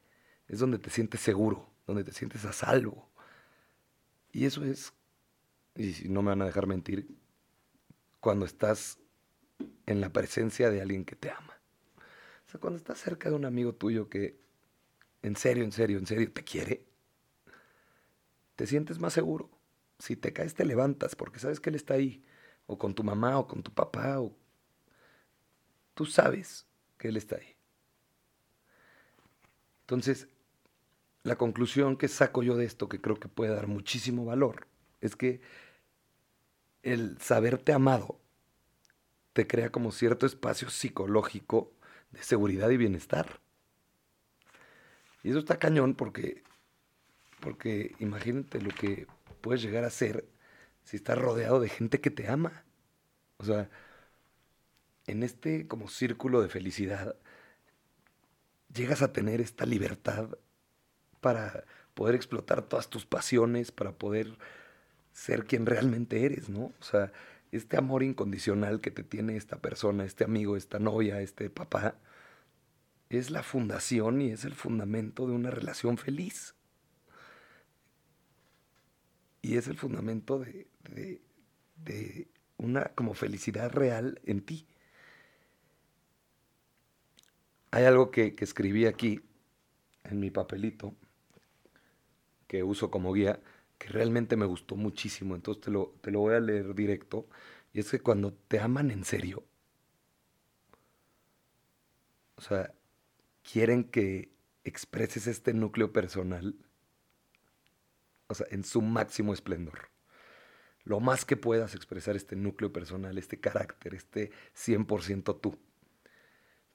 es 0.47 0.59
donde 0.59 0.79
te 0.79 0.89
sientes 0.89 1.21
seguro, 1.21 1.71
donde 1.87 2.05
te 2.05 2.13
sientes 2.13 2.45
a 2.47 2.53
salvo. 2.53 3.11
Y 4.33 4.47
eso 4.47 4.65
es, 4.65 4.95
y 5.75 6.09
no 6.09 6.23
me 6.23 6.31
van 6.31 6.43
a 6.43 6.47
dejar 6.47 6.67
mentir, 6.67 7.09
cuando 8.21 8.47
estás 8.47 8.99
en 9.87 10.01
la 10.01 10.11
presencia 10.11 10.71
de 10.71 10.81
alguien 10.81 11.05
que 11.05 11.17
te 11.17 11.31
ama. 11.31 11.61
O 12.47 12.51
sea, 12.51 12.61
cuando 12.61 12.79
estás 12.79 12.99
cerca 12.99 13.29
de 13.29 13.37
un 13.37 13.45
amigo 13.45 13.75
tuyo 13.75 14.09
que 14.09 14.39
en 15.23 15.37
serio, 15.37 15.65
en 15.65 15.73
serio, 15.73 15.99
en 15.99 16.07
serio 16.07 16.33
te 16.33 16.45
quiere, 16.45 16.85
te 18.57 18.67
sientes 18.67 18.99
más 18.99 19.13
seguro. 19.13 19.51
Si 19.99 20.17
te 20.17 20.33
caes, 20.33 20.55
te 20.55 20.65
levantas 20.65 21.17
porque 21.17 21.39
sabes 21.39 21.61
que 21.61 21.71
él 21.71 21.77
está 21.77 21.95
ahí. 21.95 22.25
O 22.67 22.79
con 22.79 22.95
tu 22.95 23.03
mamá, 23.03 23.39
o 23.39 23.47
con 23.47 23.63
tu 23.63 23.73
papá, 23.73 24.21
o... 24.21 24.37
Tú 25.95 26.07
sabes 26.07 26.67
que 26.97 27.09
él 27.09 27.17
está 27.17 27.37
ahí. 27.37 27.57
Entonces, 29.83 30.29
la 31.23 31.37
conclusión 31.37 31.97
que 31.97 32.09
saco 32.09 32.43
yo 32.43 32.57
de 32.57 32.65
esto, 32.65 32.89
que 32.89 33.01
creo 33.01 33.19
que 33.19 33.29
puede 33.29 33.55
dar 33.55 33.69
muchísimo 33.69 34.25
valor, 34.25 34.67
es 35.01 35.17
que 35.17 35.41
el 36.83 37.19
saberte 37.21 37.73
amado 37.73 38.21
te 39.33 39.47
crea 39.47 39.71
como 39.71 39.93
cierto 39.93 40.27
espacio 40.27 40.69
psicológico 40.71 41.73
de 42.11 42.23
seguridad 42.23 42.71
y 42.71 42.77
bienestar. 42.77 43.41
Y 45.29 45.31
eso 45.31 45.41
está 45.41 45.59
cañón 45.59 45.95
porque, 45.95 46.43
porque 47.41 47.95
imagínate 47.99 48.63
lo 48.63 48.71
que 48.71 49.07
puedes 49.43 49.61
llegar 49.61 49.85
a 49.85 49.91
ser 49.91 50.25
si 50.85 50.97
estás 50.97 51.19
rodeado 51.19 51.61
de 51.61 51.69
gente 51.69 52.01
que 52.01 52.09
te 52.09 52.29
ama. 52.29 52.65
O 53.37 53.45
sea, 53.45 53.69
en 55.07 55.23
este 55.23 55.69
como 55.69 55.91
círculo 55.91 56.41
de 56.41 56.49
felicidad, 56.49 57.15
llegas 58.73 59.03
a 59.03 59.13
tener 59.13 59.43
esta 59.43 59.67
libertad 59.67 60.31
para 61.21 61.63
poder 61.93 62.15
explotar 62.15 62.63
todas 62.63 62.89
tus 62.89 63.05
pasiones, 63.05 63.71
para 63.71 63.93
poder 63.93 64.39
ser 65.13 65.45
quien 65.45 65.67
realmente 65.67 66.25
eres, 66.25 66.49
¿no? 66.49 66.73
O 66.81 66.83
sea, 66.83 67.13
este 67.53 67.77
amor 67.77 68.03
incondicional 68.03 68.81
que 68.81 68.91
te 68.91 69.03
tiene 69.03 69.37
esta 69.37 69.59
persona, 69.59 70.07
este 70.07 70.25
amigo, 70.25 70.57
esta 70.57 70.79
novia, 70.79 71.21
este 71.21 71.51
papá, 71.51 71.97
es 73.11 73.31
la 73.31 73.43
fundación 73.43 74.21
y 74.21 74.31
es 74.31 74.45
el 74.45 74.55
fundamento 74.55 75.27
de 75.27 75.33
una 75.33 75.51
relación 75.51 75.99
feliz. 75.99 76.55
Y 79.41 79.57
es 79.57 79.69
el 79.69 79.77
fundamento 79.77 80.39
de, 80.39 80.69
una 82.59 82.85
como 82.95 83.15
felicidad 83.15 83.73
real 83.73 84.21
en 84.25 84.43
ti. 84.43 84.67
Hay 87.71 87.85
algo 87.85 88.11
que, 88.11 88.35
que 88.35 88.45
escribí 88.45 88.87
aquí 88.87 89.21
en 90.05 90.21
mi 90.21 90.31
papelito 90.31 90.95
que 92.49 92.65
uso 92.65 92.91
como 92.91 93.13
guía, 93.13 93.41
que 93.79 93.89
realmente 93.89 94.37
me 94.37 94.47
gustó 94.47 94.75
muchísimo, 94.75 95.37
entonces 95.37 95.63
te 95.63 95.71
lo, 95.71 95.95
te 96.01 96.11
lo 96.11 96.21
voy 96.21 96.35
a 96.35 96.41
leer 96.41 96.75
directo, 96.75 97.29
y 97.73 97.81
es 97.81 97.91
que 97.91 98.01
cuando 98.01 98.33
te 98.33 98.59
aman 98.59 98.91
en 98.91 99.05
serio, 99.05 99.45
o 102.37 102.41
sea, 102.41 102.73
quieren 103.51 103.85
que 103.85 104.31
expreses 104.65 105.27
este 105.27 105.55
núcleo 105.55 105.93
personal, 105.93 106.55
o 108.27 108.35
sea, 108.35 108.47
en 108.51 108.63
su 108.63 108.83
máximo 108.83 109.33
esplendor. 109.33 109.89
Lo 110.85 111.01
más 111.01 111.25
que 111.25 111.37
puedas 111.37 111.75
expresar 111.75 112.15
este 112.17 112.37
núcleo 112.37 112.73
personal, 112.73 113.17
este 113.17 113.41
carácter, 113.41 113.95
este 113.95 114.33
100% 114.55 115.41
tú. 115.41 115.59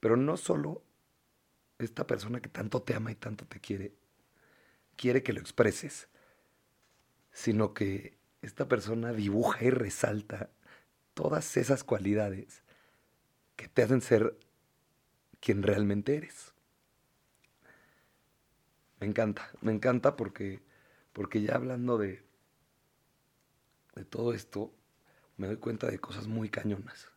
Pero 0.00 0.16
no 0.16 0.36
solo 0.36 0.82
esta 1.78 2.06
persona 2.06 2.40
que 2.40 2.48
tanto 2.48 2.82
te 2.82 2.94
ama 2.94 3.12
y 3.12 3.16
tanto 3.16 3.44
te 3.46 3.60
quiere, 3.60 3.94
quiere 4.96 5.22
que 5.22 5.32
lo 5.32 5.40
expreses, 5.40 6.08
sino 7.32 7.72
que 7.72 8.16
esta 8.42 8.68
persona 8.68 9.12
dibuja 9.12 9.64
y 9.64 9.70
resalta 9.70 10.50
todas 11.14 11.56
esas 11.56 11.84
cualidades 11.84 12.62
que 13.56 13.68
te 13.68 13.82
hacen 13.82 14.00
ser 14.00 14.36
quien 15.40 15.62
realmente 15.62 16.16
eres. 16.16 16.53
Me 19.04 19.10
encanta, 19.10 19.50
me 19.60 19.70
encanta 19.70 20.16
porque, 20.16 20.62
porque 21.12 21.42
ya 21.42 21.56
hablando 21.56 21.98
de, 21.98 22.22
de 23.94 24.04
todo 24.06 24.32
esto, 24.32 24.72
me 25.36 25.46
doy 25.46 25.58
cuenta 25.58 25.90
de 25.90 25.98
cosas 25.98 26.26
muy 26.26 26.48
cañonas, 26.48 27.10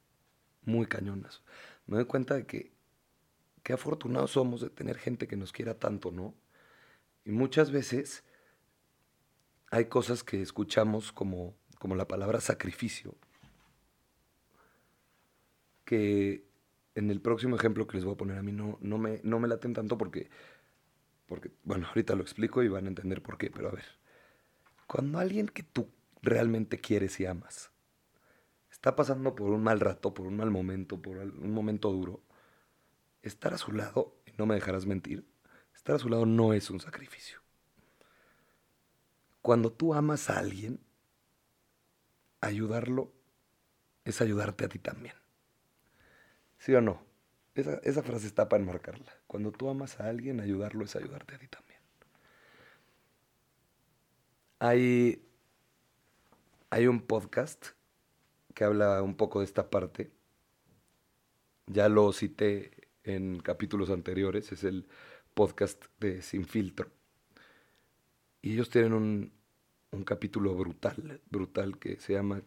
muy 0.63 0.85
cañonas. 0.85 1.43
Me 1.85 1.95
doy 1.95 2.03
cuenta 2.03 2.33
de 2.35 2.45
que 2.45 2.73
qué 3.63 3.71
afortunados 3.71 4.31
somos 4.31 4.59
de 4.59 4.69
tener 4.69 4.97
gente 4.97 5.29
que 5.29 5.37
nos 5.37 5.53
quiera 5.53 5.79
tanto, 5.79 6.11
¿no? 6.11 6.35
Y 7.23 7.31
muchas 7.31 7.71
veces 7.71 8.25
hay 9.71 9.85
cosas 9.85 10.25
que 10.25 10.41
escuchamos 10.41 11.13
como, 11.13 11.55
como 11.79 11.95
la 11.95 12.05
palabra 12.05 12.41
sacrificio, 12.41 13.15
que 15.85 16.45
en 16.95 17.11
el 17.11 17.21
próximo 17.21 17.55
ejemplo 17.55 17.87
que 17.87 17.95
les 17.95 18.03
voy 18.03 18.15
a 18.15 18.17
poner 18.17 18.37
a 18.39 18.43
mí 18.43 18.51
no, 18.51 18.77
no, 18.81 18.97
me, 18.97 19.21
no 19.23 19.39
me 19.39 19.47
laten 19.47 19.73
tanto 19.73 19.97
porque, 19.97 20.29
porque, 21.27 21.51
bueno, 21.63 21.87
ahorita 21.87 22.15
lo 22.15 22.23
explico 22.23 22.63
y 22.63 22.67
van 22.67 22.85
a 22.85 22.89
entender 22.89 23.21
por 23.21 23.37
qué, 23.37 23.51
pero 23.51 23.69
a 23.69 23.73
ver, 23.73 23.85
cuando 24.87 25.19
alguien 25.19 25.47
que 25.47 25.63
tú 25.63 25.89
realmente 26.21 26.79
quieres 26.79 27.19
y 27.19 27.25
amas 27.25 27.71
está 28.71 28.95
pasando 28.95 29.35
por 29.35 29.51
un 29.51 29.63
mal 29.63 29.79
rato, 29.79 30.13
por 30.13 30.27
un 30.27 30.37
mal 30.37 30.51
momento, 30.51 31.01
por 31.01 31.17
un 31.17 31.51
momento 31.51 31.91
duro, 31.91 32.21
estar 33.21 33.53
a 33.53 33.57
su 33.57 33.71
lado, 33.71 34.15
y 34.25 34.31
no 34.37 34.45
me 34.45 34.55
dejarás 34.55 34.85
mentir, 34.85 35.25
Estar 35.77 35.95
a 35.95 35.99
su 35.99 36.09
lado 36.09 36.25
no 36.25 36.51
es 36.53 36.69
un 36.69 36.81
sacrificio. 36.81 37.39
Cuando 39.41 39.71
tú 39.71 39.93
amas 39.93 40.29
a 40.29 40.37
alguien, 40.37 40.81
ayudarlo 42.41 43.13
es 44.03 44.19
ayudarte 44.19 44.65
a 44.65 44.67
ti 44.67 44.79
también. 44.79 45.15
¿Sí 46.57 46.73
o 46.73 46.81
no? 46.81 47.06
Esa, 47.57 47.79
esa, 47.83 48.03
frase 48.03 48.27
está 48.27 48.47
para 48.47 48.61
enmarcarla. 48.61 49.11
Cuando 49.25 49.51
tú 49.51 49.67
amas 49.67 49.99
a 49.99 50.07
alguien, 50.07 50.39
ayudarlo 50.39 50.85
es 50.85 50.95
ayudarte 50.95 51.33
a 51.33 51.39
ti 51.39 51.47
también. 51.47 51.79
Hay, 54.59 55.27
hay 56.69 56.85
un 56.85 57.01
podcast 57.01 57.69
que 58.53 58.63
habla 58.63 59.01
un 59.01 59.17
poco 59.17 59.39
de 59.39 59.45
esta 59.45 59.71
parte. 59.71 60.11
Ya 61.65 61.89
lo 61.89 62.13
cité 62.13 62.89
en 63.03 63.39
capítulos 63.39 63.89
anteriores. 63.89 64.51
Es 64.51 64.63
el 64.63 64.87
podcast 65.33 65.83
de 65.99 66.21
Sin 66.21 66.45
Filtro. 66.45 66.91
Y 68.43 68.53
ellos 68.53 68.69
tienen 68.69 68.93
un, 68.93 69.33
un 69.89 70.03
capítulo 70.03 70.53
brutal, 70.53 71.21
brutal, 71.31 71.79
que 71.79 71.99
se 71.99 72.13
llama 72.13 72.43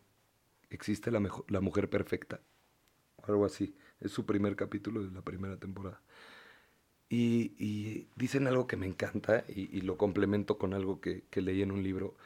¿Existe 0.68 1.10
la, 1.10 1.20
la 1.48 1.60
mujer 1.60 1.90
perfecta? 1.90 2.40
Algo 3.24 3.44
así. 3.44 3.74
Es 4.00 4.12
su 4.12 4.24
primer 4.26 4.56
capítulo 4.56 5.02
de 5.02 5.10
la 5.10 5.22
primera 5.22 5.56
temporada. 5.58 6.00
Y, 7.08 8.06
dicen 8.14 8.46
algo 8.46 8.68
que 8.68 8.76
me 8.76 8.86
encanta 8.86 9.44
y, 9.48 9.76
y 9.76 9.80
lo 9.80 9.96
complemento 9.96 10.58
con 10.58 10.74
algo 10.74 11.00
que, 11.00 11.24
que, 11.28 11.40
leí 11.40 11.60
en 11.60 11.72
un 11.72 11.82
libro, 11.82 12.16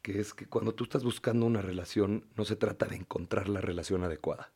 que 0.00 0.20
es 0.20 0.32
que 0.32 0.46
cuando 0.46 0.74
tú 0.74 0.84
estás 0.84 1.02
buscando 1.02 1.44
una 1.44 1.60
relación, 1.60 2.24
no 2.36 2.44
se 2.44 2.54
trata 2.54 2.86
de 2.86 2.96
encontrar 2.96 3.48
la 3.48 3.60
relación 3.60 4.04
adecuada, 4.04 4.52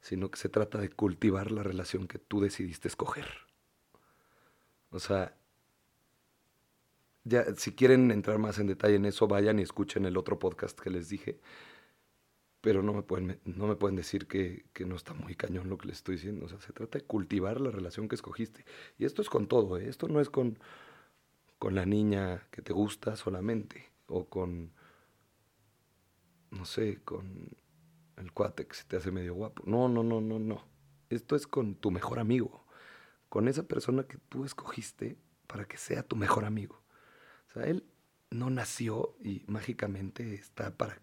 sino 0.00 0.30
que 0.30 0.38
se 0.38 0.48
trata 0.48 0.78
de 0.78 0.88
cultivar 0.88 1.50
la 1.50 1.62
relación 1.62 2.08
que 2.08 2.18
tú 2.18 2.40
decidiste 2.40 2.88
escoger. 2.88 3.26
O 4.90 4.98
sea, 4.98 5.36
ya, 7.24 7.44
si 7.56 7.74
quieren 7.74 8.10
entrar 8.10 8.38
más 8.38 8.58
en 8.58 8.66
detalle 8.66 8.96
en 8.96 9.04
eso, 9.04 9.28
vayan 9.28 9.58
y 9.58 9.62
escuchen 9.62 10.06
el 10.06 10.16
otro 10.16 10.38
podcast 10.38 10.78
que 10.80 10.90
les 10.90 11.08
dije. 11.08 11.38
Pero 12.60 12.82
no 12.82 12.92
me 12.92 13.02
pueden, 13.02 13.40
no 13.44 13.66
me 13.66 13.76
pueden 13.76 13.96
decir 13.96 14.26
que, 14.26 14.66
que 14.72 14.84
no 14.84 14.94
está 14.94 15.14
muy 15.14 15.34
cañón 15.34 15.70
lo 15.70 15.78
que 15.78 15.88
les 15.88 15.98
estoy 15.98 16.16
diciendo. 16.16 16.44
O 16.46 16.48
sea, 16.48 16.60
se 16.60 16.72
trata 16.72 16.98
de 16.98 17.04
cultivar 17.04 17.60
la 17.60 17.70
relación 17.70 18.08
que 18.08 18.14
escogiste. 18.14 18.64
Y 18.98 19.04
esto 19.04 19.22
es 19.22 19.30
con 19.30 19.46
todo, 19.46 19.78
¿eh? 19.78 19.88
Esto 19.88 20.08
no 20.08 20.20
es 20.20 20.28
con, 20.28 20.58
con 21.58 21.74
la 21.74 21.86
niña 21.86 22.46
que 22.50 22.60
te 22.62 22.72
gusta 22.72 23.16
solamente. 23.16 23.90
O 24.06 24.28
con, 24.28 24.72
no 26.50 26.64
sé, 26.64 27.00
con 27.02 27.56
el 28.16 28.32
cuate 28.32 28.66
que 28.66 28.74
se 28.74 28.84
te 28.84 28.96
hace 28.96 29.10
medio 29.10 29.34
guapo. 29.34 29.62
No, 29.66 29.88
no, 29.88 30.02
no, 30.02 30.20
no, 30.20 30.38
no. 30.38 30.64
Esto 31.08 31.36
es 31.36 31.46
con 31.46 31.74
tu 31.74 31.90
mejor 31.90 32.18
amigo. 32.18 32.66
Con 33.28 33.48
esa 33.48 33.62
persona 33.62 34.04
que 34.04 34.18
tú 34.28 34.44
escogiste 34.44 35.16
para 35.46 35.64
que 35.64 35.78
sea 35.78 36.02
tu 36.02 36.16
mejor 36.16 36.44
amigo. 36.44 36.82
O 37.48 37.52
sea, 37.52 37.64
él 37.64 37.84
no 38.30 38.50
nació 38.50 39.16
y 39.22 39.44
mágicamente 39.46 40.34
está 40.34 40.76
para, 40.76 41.00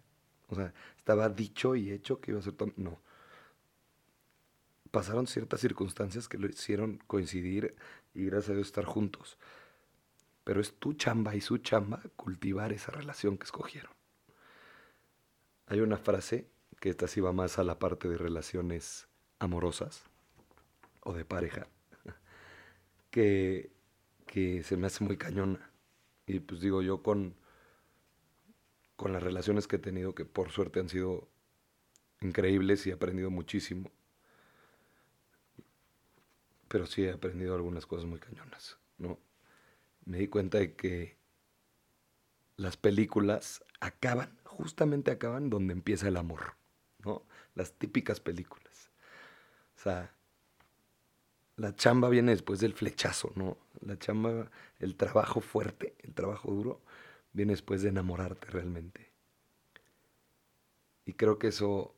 o 0.48 0.54
sea, 0.54 0.72
estaba 0.96 1.28
dicho 1.28 1.76
y 1.76 1.92
hecho 1.92 2.20
que 2.20 2.32
iba 2.32 2.40
a 2.40 2.42
ser 2.42 2.54
tu 2.54 2.72
No. 2.76 2.98
Pasaron 4.90 5.26
ciertas 5.26 5.60
circunstancias 5.60 6.28
que 6.28 6.38
lo 6.38 6.46
hicieron 6.46 6.98
coincidir 7.06 7.76
y 8.14 8.24
gracias 8.24 8.50
a 8.50 8.54
Dios 8.54 8.68
estar 8.68 8.84
juntos. 8.84 9.36
Pero 10.44 10.62
es 10.62 10.74
tu 10.74 10.94
chamba 10.94 11.36
y 11.36 11.42
su 11.42 11.58
chamba 11.58 12.02
cultivar 12.16 12.72
esa 12.72 12.90
relación 12.90 13.36
que 13.36 13.44
escogieron. 13.44 13.92
Hay 15.66 15.80
una 15.80 15.98
frase 15.98 16.48
que 16.80 16.88
esta 16.88 17.06
sí 17.06 17.20
va 17.20 17.32
más 17.32 17.58
a 17.58 17.64
la 17.64 17.78
parte 17.78 18.08
de 18.08 18.16
relaciones 18.16 19.08
amorosas 19.38 20.04
o 21.02 21.12
de 21.12 21.26
pareja, 21.26 21.66
que, 23.10 23.70
que 24.26 24.62
se 24.62 24.78
me 24.78 24.86
hace 24.86 25.04
muy 25.04 25.18
cañona. 25.18 25.70
Y 26.26 26.40
pues 26.40 26.62
digo, 26.62 26.80
yo 26.80 27.02
con, 27.02 27.34
con 28.98 29.12
las 29.12 29.22
relaciones 29.22 29.68
que 29.68 29.76
he 29.76 29.78
tenido, 29.78 30.12
que 30.12 30.24
por 30.24 30.50
suerte 30.50 30.80
han 30.80 30.88
sido 30.88 31.28
increíbles 32.20 32.84
y 32.84 32.90
he 32.90 32.94
aprendido 32.94 33.30
muchísimo, 33.30 33.92
pero 36.66 36.84
sí 36.84 37.04
he 37.04 37.12
aprendido 37.12 37.54
algunas 37.54 37.86
cosas 37.86 38.06
muy 38.06 38.18
cañonas, 38.18 38.76
¿no? 38.98 39.16
Me 40.04 40.18
di 40.18 40.26
cuenta 40.26 40.58
de 40.58 40.74
que 40.74 41.16
las 42.56 42.76
películas 42.76 43.64
acaban, 43.78 44.36
justamente 44.42 45.12
acaban 45.12 45.48
donde 45.48 45.74
empieza 45.74 46.08
el 46.08 46.16
amor, 46.16 46.56
¿no? 47.04 47.22
Las 47.54 47.74
típicas 47.74 48.18
películas. 48.18 48.90
O 49.76 49.80
sea, 49.80 50.12
la 51.54 51.72
chamba 51.76 52.08
viene 52.08 52.32
después 52.32 52.58
del 52.58 52.74
flechazo, 52.74 53.30
¿no? 53.36 53.58
La 53.80 53.96
chamba, 53.96 54.50
el 54.80 54.96
trabajo 54.96 55.40
fuerte, 55.40 55.94
el 56.00 56.14
trabajo 56.14 56.50
duro, 56.50 56.80
viene 57.32 57.52
después 57.52 57.82
de 57.82 57.90
enamorarte 57.90 58.48
realmente. 58.50 59.12
Y 61.04 61.14
creo 61.14 61.38
que 61.38 61.48
eso, 61.48 61.94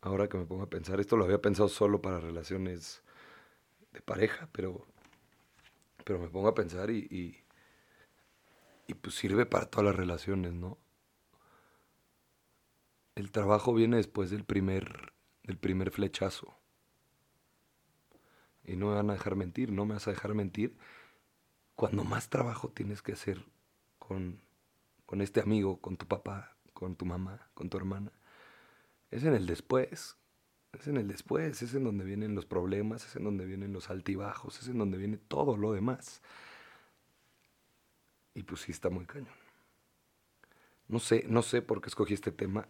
ahora 0.00 0.28
que 0.28 0.38
me 0.38 0.46
pongo 0.46 0.62
a 0.62 0.70
pensar, 0.70 1.00
esto 1.00 1.16
lo 1.16 1.24
había 1.24 1.40
pensado 1.40 1.68
solo 1.68 2.02
para 2.02 2.20
relaciones 2.20 3.02
de 3.92 4.00
pareja, 4.00 4.48
pero, 4.52 4.86
pero 6.04 6.18
me 6.18 6.28
pongo 6.28 6.48
a 6.48 6.54
pensar 6.54 6.90
y, 6.90 7.06
y, 7.10 7.44
y 8.86 8.94
pues 8.94 9.14
sirve 9.14 9.46
para 9.46 9.66
todas 9.66 9.86
las 9.86 9.96
relaciones, 9.96 10.52
¿no? 10.54 10.78
El 13.14 13.30
trabajo 13.30 13.74
viene 13.74 13.98
después 13.98 14.30
del 14.30 14.44
primer, 14.44 15.12
del 15.44 15.58
primer 15.58 15.90
flechazo 15.90 16.56
y 18.64 18.76
no 18.76 18.88
me 18.88 18.94
van 18.94 19.10
a 19.10 19.14
dejar 19.14 19.36
mentir, 19.36 19.72
no 19.72 19.84
me 19.84 19.94
vas 19.94 20.08
a 20.08 20.12
dejar 20.12 20.34
mentir, 20.34 20.76
cuando 21.74 22.04
más 22.04 22.28
trabajo 22.28 22.70
tienes 22.70 23.02
que 23.02 23.12
hacer 23.12 23.44
con, 23.98 24.40
con 25.12 25.20
este 25.20 25.40
amigo, 25.40 25.78
con 25.78 25.98
tu 25.98 26.06
papá, 26.06 26.56
con 26.72 26.96
tu 26.96 27.04
mamá, 27.04 27.50
con 27.52 27.68
tu 27.68 27.76
hermana, 27.76 28.10
es 29.10 29.24
en 29.24 29.34
el 29.34 29.44
después. 29.44 30.16
Es 30.72 30.86
en 30.86 30.96
el 30.96 31.06
después, 31.06 31.60
es 31.60 31.74
en 31.74 31.84
donde 31.84 32.02
vienen 32.02 32.34
los 32.34 32.46
problemas, 32.46 33.04
es 33.04 33.16
en 33.16 33.24
donde 33.24 33.44
vienen 33.44 33.74
los 33.74 33.90
altibajos, 33.90 34.62
es 34.62 34.68
en 34.68 34.78
donde 34.78 34.96
viene 34.96 35.18
todo 35.18 35.58
lo 35.58 35.74
demás. 35.74 36.22
Y 38.32 38.42
pues 38.44 38.62
sí 38.62 38.72
está 38.72 38.88
muy 38.88 39.04
cañón. 39.04 39.28
No 40.88 40.98
sé, 40.98 41.26
no 41.28 41.42
sé 41.42 41.60
por 41.60 41.82
qué 41.82 41.88
escogí 41.90 42.14
este 42.14 42.32
tema, 42.32 42.66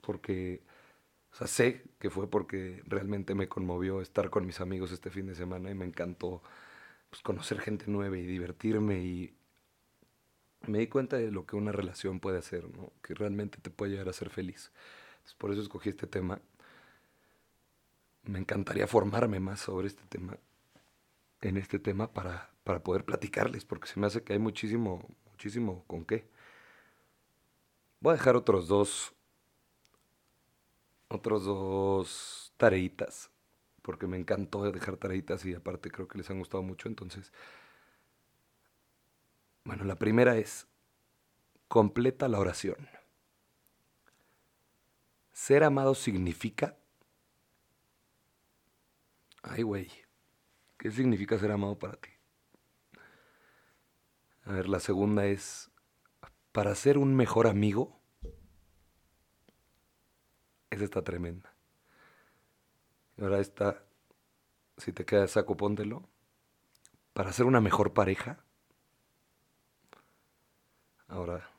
porque 0.00 0.64
o 1.30 1.36
sea, 1.36 1.46
sé 1.46 1.84
que 2.00 2.10
fue 2.10 2.28
porque 2.28 2.82
realmente 2.84 3.36
me 3.36 3.48
conmovió 3.48 4.00
estar 4.00 4.28
con 4.28 4.44
mis 4.44 4.60
amigos 4.60 4.90
este 4.90 5.10
fin 5.10 5.26
de 5.26 5.36
semana 5.36 5.70
y 5.70 5.76
me 5.76 5.84
encantó 5.84 6.42
pues, 7.10 7.22
conocer 7.22 7.60
gente 7.60 7.84
nueva 7.86 8.18
y 8.18 8.26
divertirme 8.26 9.04
y 9.04 9.39
me 10.66 10.78
di 10.78 10.86
cuenta 10.88 11.16
de 11.16 11.30
lo 11.30 11.46
que 11.46 11.56
una 11.56 11.72
relación 11.72 12.20
puede 12.20 12.38
hacer, 12.38 12.68
¿no? 12.76 12.92
que 13.02 13.14
realmente 13.14 13.58
te 13.60 13.70
puede 13.70 13.92
llegar 13.92 14.08
a 14.08 14.12
ser 14.12 14.30
feliz. 14.30 14.72
por 15.38 15.52
eso 15.52 15.62
escogí 15.62 15.88
este 15.90 16.06
tema. 16.06 16.40
Me 18.24 18.38
encantaría 18.38 18.86
formarme 18.86 19.40
más 19.40 19.60
sobre 19.60 19.88
este 19.88 20.02
tema, 20.08 20.36
en 21.40 21.56
este 21.56 21.78
tema, 21.78 22.12
para, 22.12 22.50
para 22.64 22.82
poder 22.82 23.04
platicarles, 23.04 23.64
porque 23.64 23.88
se 23.88 23.98
me 23.98 24.06
hace 24.06 24.22
que 24.22 24.34
hay 24.34 24.38
muchísimo, 24.38 25.08
muchísimo 25.30 25.84
con 25.86 26.04
qué. 26.04 26.26
Voy 28.00 28.12
a 28.12 28.16
dejar 28.16 28.36
otros 28.36 28.68
dos 28.68 29.14
otros 31.10 31.44
dos 31.44 32.52
tareitas, 32.56 33.30
porque 33.82 34.06
me 34.06 34.16
encantó 34.16 34.70
dejar 34.70 34.96
tareitas 34.96 35.44
y 35.44 35.54
aparte 35.54 35.90
creo 35.90 36.06
que 36.06 36.18
les 36.18 36.30
han 36.30 36.38
gustado 36.38 36.62
mucho. 36.62 36.88
Entonces, 36.88 37.32
bueno, 39.64 39.84
la 39.84 39.96
primera 39.96 40.36
es, 40.36 40.66
completa 41.68 42.28
la 42.28 42.38
oración. 42.38 42.88
Ser 45.32 45.64
amado 45.64 45.94
significa... 45.94 46.76
Ay, 49.42 49.62
güey, 49.62 49.90
¿qué 50.76 50.90
significa 50.90 51.38
ser 51.38 51.50
amado 51.50 51.78
para 51.78 51.96
ti? 51.96 52.10
A 54.44 54.52
ver, 54.52 54.68
la 54.68 54.80
segunda 54.80 55.26
es, 55.26 55.70
para 56.52 56.74
ser 56.74 56.98
un 56.98 57.14
mejor 57.14 57.46
amigo, 57.46 58.00
esa 60.70 60.84
está 60.84 61.02
tremenda. 61.02 61.54
Ahora 63.20 63.40
está, 63.40 63.84
si 64.76 64.92
te 64.92 65.04
queda 65.04 65.28
saco, 65.28 65.56
póntelo. 65.56 66.08
Para 67.12 67.32
ser 67.32 67.46
una 67.46 67.60
mejor 67.60 67.92
pareja. 67.92 68.44
Ahora, 71.10 71.50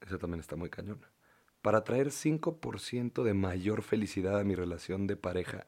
esa 0.00 0.18
también 0.18 0.40
está 0.40 0.56
muy 0.56 0.70
cañona. 0.70 1.10
Para 1.60 1.84
traer 1.84 2.10
5% 2.10 3.22
de 3.22 3.34
mayor 3.34 3.82
felicidad 3.82 4.38
a 4.38 4.44
mi 4.44 4.54
relación 4.54 5.06
de 5.06 5.16
pareja 5.16 5.66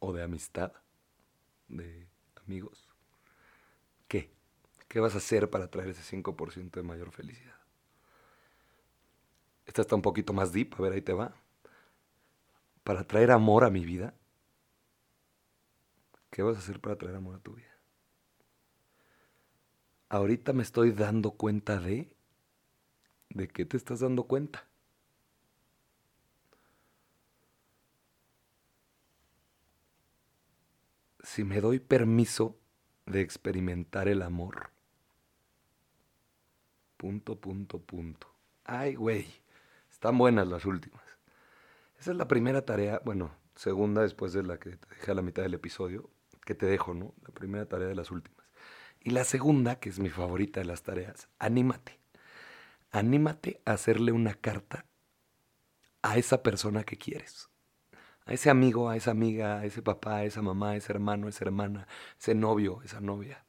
o 0.00 0.12
de 0.12 0.22
amistad, 0.22 0.72
de 1.68 2.06
amigos. 2.44 2.86
¿Qué? 4.08 4.30
¿Qué 4.88 5.00
vas 5.00 5.14
a 5.14 5.18
hacer 5.18 5.48
para 5.48 5.70
traer 5.70 5.88
ese 5.88 6.02
5% 6.02 6.80
de 6.80 6.82
mayor 6.82 7.10
felicidad? 7.12 7.54
Esta 9.64 9.80
está 9.80 9.94
un 9.94 10.02
poquito 10.02 10.34
más 10.34 10.52
deep, 10.52 10.74
a 10.74 10.82
ver, 10.82 10.92
ahí 10.92 11.00
te 11.00 11.14
va 11.14 11.34
para 12.84 13.02
traer 13.04 13.30
amor 13.30 13.64
a 13.64 13.70
mi 13.70 13.84
vida, 13.84 14.14
¿qué 16.30 16.42
vas 16.42 16.56
a 16.56 16.58
hacer 16.58 16.80
para 16.80 16.96
traer 16.96 17.16
amor 17.16 17.36
a 17.36 17.38
tu 17.38 17.54
vida? 17.54 17.73
Ahorita 20.08 20.52
me 20.52 20.62
estoy 20.62 20.92
dando 20.92 21.32
cuenta 21.32 21.80
de... 21.80 22.14
¿De 23.30 23.48
qué 23.48 23.64
te 23.64 23.76
estás 23.76 24.00
dando 24.00 24.24
cuenta? 24.24 24.68
Si 31.22 31.42
me 31.42 31.60
doy 31.60 31.80
permiso 31.80 32.56
de 33.06 33.22
experimentar 33.22 34.08
el 34.08 34.22
amor. 34.22 34.70
Punto, 36.96 37.40
punto, 37.40 37.80
punto. 37.80 38.28
Ay, 38.64 38.94
güey. 38.94 39.26
Están 39.90 40.16
buenas 40.18 40.46
las 40.46 40.64
últimas. 40.64 41.02
Esa 41.98 42.10
es 42.12 42.16
la 42.16 42.28
primera 42.28 42.64
tarea, 42.64 43.00
bueno, 43.04 43.30
segunda 43.54 44.02
después 44.02 44.32
de 44.32 44.42
la 44.42 44.58
que 44.58 44.76
te 44.76 44.88
dejé 44.88 45.10
a 45.10 45.14
la 45.14 45.22
mitad 45.22 45.42
del 45.42 45.54
episodio, 45.54 46.10
que 46.44 46.54
te 46.54 46.66
dejo, 46.66 46.92
¿no? 46.94 47.14
La 47.22 47.32
primera 47.32 47.66
tarea 47.66 47.88
de 47.88 47.94
las 47.94 48.10
últimas. 48.10 48.43
Y 49.04 49.10
la 49.10 49.24
segunda, 49.24 49.78
que 49.78 49.90
es 49.90 49.98
mi 49.98 50.08
favorita 50.08 50.60
de 50.60 50.66
las 50.66 50.82
tareas, 50.82 51.28
anímate. 51.38 52.00
Anímate 52.90 53.60
a 53.66 53.72
hacerle 53.72 54.12
una 54.12 54.32
carta 54.32 54.86
a 56.00 56.16
esa 56.16 56.42
persona 56.42 56.84
que 56.84 56.96
quieres. 56.96 57.50
A 58.24 58.32
ese 58.32 58.48
amigo, 58.48 58.88
a 58.88 58.96
esa 58.96 59.10
amiga, 59.10 59.58
a 59.58 59.66
ese 59.66 59.82
papá, 59.82 60.16
a 60.16 60.24
esa 60.24 60.40
mamá, 60.40 60.70
a 60.70 60.76
ese 60.76 60.90
hermano, 60.90 61.26
a 61.26 61.30
esa 61.30 61.44
hermana, 61.44 61.86
ese 62.18 62.34
novio, 62.34 62.80
esa 62.82 63.02
novia, 63.02 63.44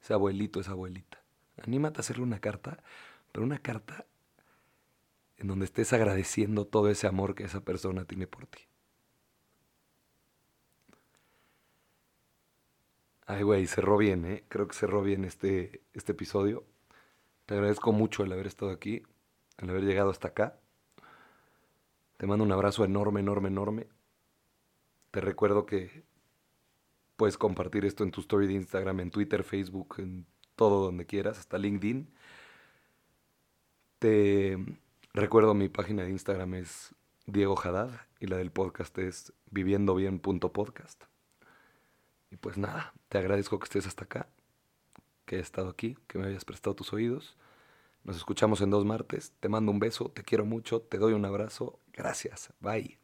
ese 0.00 0.14
abuelito, 0.14 0.60
esa 0.60 0.70
abuelita. 0.70 1.22
Anímate 1.62 1.98
a 1.98 2.00
hacerle 2.00 2.22
una 2.22 2.40
carta, 2.40 2.82
pero 3.30 3.44
una 3.44 3.58
carta 3.58 4.06
en 5.36 5.48
donde 5.48 5.66
estés 5.66 5.92
agradeciendo 5.92 6.66
todo 6.66 6.88
ese 6.88 7.06
amor 7.06 7.34
que 7.34 7.44
esa 7.44 7.60
persona 7.60 8.06
tiene 8.06 8.26
por 8.26 8.46
ti. 8.46 8.60
Ay, 13.26 13.42
güey, 13.42 13.66
cerró 13.66 13.96
bien, 13.96 14.24
¿eh? 14.26 14.44
Creo 14.48 14.66
que 14.66 14.74
cerró 14.74 15.02
bien 15.02 15.24
este, 15.24 15.82
este 15.92 16.12
episodio. 16.12 16.64
Te 17.46 17.54
agradezco 17.54 17.92
mucho 17.92 18.24
el 18.24 18.32
haber 18.32 18.46
estado 18.46 18.70
aquí, 18.72 19.02
el 19.58 19.70
haber 19.70 19.84
llegado 19.84 20.10
hasta 20.10 20.28
acá. 20.28 20.58
Te 22.16 22.26
mando 22.26 22.44
un 22.44 22.52
abrazo 22.52 22.84
enorme, 22.84 23.20
enorme, 23.20 23.48
enorme. 23.48 23.88
Te 25.10 25.20
recuerdo 25.20 25.66
que 25.66 26.04
puedes 27.16 27.38
compartir 27.38 27.84
esto 27.84 28.04
en 28.04 28.10
tu 28.10 28.20
story 28.20 28.46
de 28.46 28.54
Instagram, 28.54 29.00
en 29.00 29.10
Twitter, 29.10 29.44
Facebook, 29.44 29.96
en 29.98 30.26
todo 30.56 30.84
donde 30.84 31.06
quieras, 31.06 31.38
hasta 31.38 31.58
LinkedIn. 31.58 32.12
Te 33.98 34.58
recuerdo 35.14 35.54
mi 35.54 35.68
página 35.68 36.02
de 36.02 36.10
Instagram 36.10 36.54
es 36.54 36.94
Diego 37.26 37.58
Haddad 37.60 37.90
y 38.18 38.26
la 38.26 38.36
del 38.36 38.50
podcast 38.50 38.96
es 38.98 39.32
viviendobien.podcast. 39.50 41.11
Y 42.32 42.36
pues 42.36 42.56
nada, 42.56 42.94
te 43.10 43.18
agradezco 43.18 43.58
que 43.58 43.64
estés 43.64 43.86
hasta 43.86 44.04
acá, 44.04 44.26
que 45.26 45.36
hayas 45.36 45.48
estado 45.48 45.68
aquí, 45.68 45.98
que 46.08 46.18
me 46.18 46.26
hayas 46.26 46.46
prestado 46.46 46.74
tus 46.74 46.94
oídos. 46.94 47.36
Nos 48.04 48.16
escuchamos 48.16 48.62
en 48.62 48.70
dos 48.70 48.86
martes. 48.86 49.32
Te 49.38 49.50
mando 49.50 49.70
un 49.70 49.78
beso, 49.78 50.10
te 50.10 50.22
quiero 50.22 50.46
mucho, 50.46 50.80
te 50.80 50.96
doy 50.96 51.12
un 51.12 51.26
abrazo. 51.26 51.78
Gracias. 51.92 52.50
Bye. 52.58 53.01